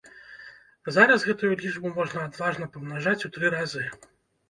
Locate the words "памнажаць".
2.75-3.19